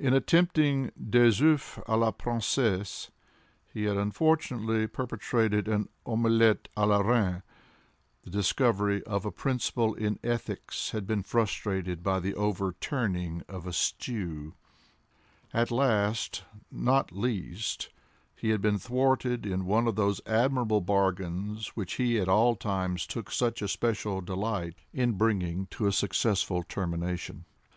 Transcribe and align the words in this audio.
In 0.00 0.12
attempting 0.12 0.90
des 1.10 1.40
oeufs 1.40 1.80
à 1.86 1.96
la 1.96 2.10
Princesse, 2.10 3.12
he 3.72 3.84
had 3.84 3.96
unfortunately 3.96 4.88
perpetrated 4.88 5.68
an 5.68 5.88
omelette 6.04 6.66
à 6.76 6.88
la 6.88 6.98
Reine; 6.98 7.44
the 8.24 8.30
discovery 8.30 9.00
of 9.04 9.24
a 9.24 9.30
principle 9.30 9.94
in 9.94 10.18
ethics 10.24 10.90
had 10.90 11.06
been 11.06 11.22
frustrated 11.22 12.02
by 12.02 12.18
the 12.18 12.34
overturning 12.34 13.44
of 13.48 13.64
a 13.64 13.72
stew; 13.72 14.54
and 15.52 15.70
last, 15.70 16.42
not 16.72 17.12
least, 17.12 17.90
he 18.34 18.48
had 18.50 18.60
been 18.60 18.76
thwarted 18.76 19.46
in 19.46 19.64
one 19.66 19.86
of 19.86 19.94
those 19.94 20.20
admirable 20.26 20.80
bargains 20.80 21.76
which 21.76 21.92
he 21.92 22.18
at 22.18 22.26
all 22.28 22.56
times 22.56 23.06
took 23.06 23.30
such 23.30 23.62
especial 23.62 24.20
delight 24.20 24.74
in 24.92 25.12
bringing 25.12 25.66
to 25.66 25.86
a 25.86 25.92
successful 25.92 26.64
termination. 26.64 27.44